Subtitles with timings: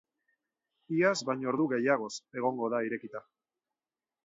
[0.99, 2.11] Iaz baino ordu gehiagoz
[2.41, 3.25] egongo da irekita.